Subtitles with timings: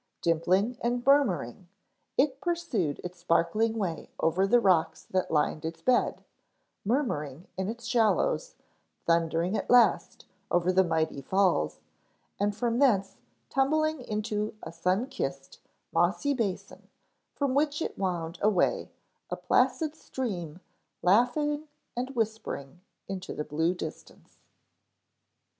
[0.23, 1.67] Dimpling and murmuring,
[2.17, 6.23] it pursued its sparkling way over the rocks that lined its bed,
[6.83, 8.55] murmuring in its shallows,
[9.05, 11.81] thundering at last over the mighty Falls,
[12.39, 13.17] and from thence
[13.47, 15.59] tumbling into a sun kissed,
[15.91, 16.89] mossy basin
[17.35, 18.89] from which it wound away,
[19.29, 20.61] a placid stream
[21.03, 24.39] laughing and whispering into the blue distance.